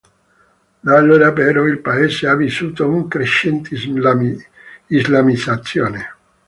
Da 0.81 0.97
allora 0.97 1.31
però 1.31 1.65
il 1.67 1.77
Paese 1.77 2.25
ha 2.25 2.33
vissuto 2.35 2.87
una 2.89 3.07
crescente 3.07 3.75
islamizzazione. 4.87 6.07